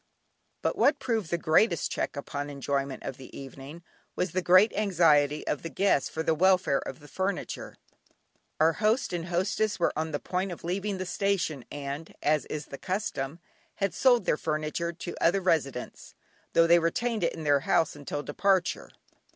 But 0.63 0.75
what 0.75 0.97
proved 0.97 1.29
the 1.29 1.37
greatest 1.37 1.91
check 1.91 2.15
upon 2.17 2.47
the 2.47 2.53
enjoyment 2.53 3.03
of 3.03 3.17
the 3.17 3.37
evening 3.37 3.83
was 4.15 4.31
the 4.31 4.41
great 4.41 4.73
anxiety 4.73 5.45
of 5.45 5.61
the 5.61 5.69
guests 5.69 6.09
for 6.09 6.23
the 6.23 6.33
welfare 6.33 6.79
of 6.79 7.01
the 7.01 7.07
furniture. 7.07 7.75
Our 8.59 8.73
host 8.73 9.13
and 9.13 9.27
hostess 9.27 9.77
were 9.79 9.93
on 9.95 10.09
the 10.09 10.17
point 10.19 10.51
of 10.51 10.63
leaving 10.63 10.97
the 10.97 11.05
station, 11.05 11.65
and 11.71 12.15
as 12.23 12.45
is 12.47 12.65
the 12.65 12.79
custom, 12.79 13.37
had 13.75 13.93
sold 13.93 14.25
their 14.25 14.37
furniture 14.37 14.91
to 14.91 15.11
the 15.11 15.23
other 15.23 15.39
residents, 15.39 16.15
though 16.53 16.65
they 16.65 16.79
retained 16.79 17.23
it 17.23 17.33
in 17.33 17.43
their 17.43 17.59
house 17.59 17.95
until 17.95 18.23
departure. 18.23 18.89